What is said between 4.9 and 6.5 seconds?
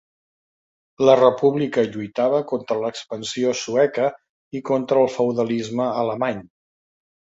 el feudalisme alemany.